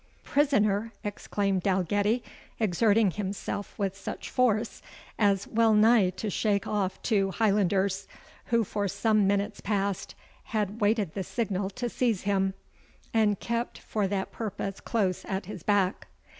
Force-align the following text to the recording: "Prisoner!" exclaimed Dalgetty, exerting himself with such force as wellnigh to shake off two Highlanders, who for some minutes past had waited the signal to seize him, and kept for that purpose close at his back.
"Prisoner!" 0.23 0.93
exclaimed 1.03 1.61
Dalgetty, 1.61 2.23
exerting 2.59 3.11
himself 3.11 3.77
with 3.77 3.95
such 3.95 4.31
force 4.31 4.81
as 5.19 5.45
wellnigh 5.45 6.09
to 6.15 6.27
shake 6.31 6.65
off 6.65 6.99
two 7.03 7.29
Highlanders, 7.29 8.07
who 8.45 8.63
for 8.63 8.87
some 8.87 9.27
minutes 9.27 9.61
past 9.61 10.15
had 10.45 10.81
waited 10.81 11.13
the 11.13 11.21
signal 11.23 11.69
to 11.69 11.87
seize 11.87 12.23
him, 12.23 12.55
and 13.13 13.39
kept 13.39 13.77
for 13.77 14.07
that 14.07 14.31
purpose 14.31 14.79
close 14.79 15.23
at 15.25 15.45
his 15.45 15.61
back. 15.61 16.07